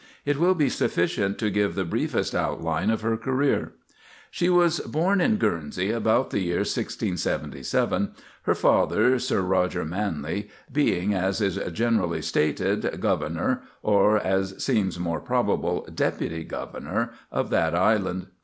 It 0.25 0.37
will 0.37 0.55
be 0.55 0.67
sufficient 0.67 1.37
to 1.37 1.51
give 1.51 1.75
the 1.75 1.85
briefest 1.85 2.33
outline 2.33 2.89
of 2.89 3.01
her 3.01 3.15
career. 3.15 3.73
She 4.31 4.49
was 4.49 4.79
born 4.79 5.21
in 5.21 5.35
Guernsey 5.37 5.91
about 5.91 6.31
the 6.31 6.39
year 6.39 6.61
1677, 6.61 8.11
her 8.41 8.55
father, 8.55 9.19
Sir 9.19 9.41
Roger 9.41 9.85
Manley, 9.85 10.49
being, 10.73 11.13
as 11.13 11.39
is 11.39 11.57
generally 11.73 12.23
stated, 12.23 12.99
governor, 12.99 13.61
or, 13.83 14.17
as 14.17 14.55
seems 14.63 14.97
more 14.97 15.19
probable, 15.19 15.87
deputy 15.93 16.43
governor, 16.45 17.11
of 17.31 17.51
that 17.51 17.75
island. 17.75 18.25